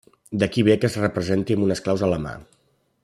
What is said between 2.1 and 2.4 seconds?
la mà.